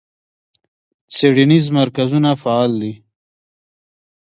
څیړنیز 1.13 1.65
مرکزونه 1.79 2.29
فعال 2.41 2.71
دي. 2.81 2.93